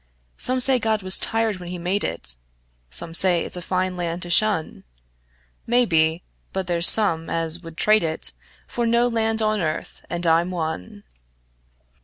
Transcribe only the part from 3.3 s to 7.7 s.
it's a fine land to shun; Maybe; but there's some as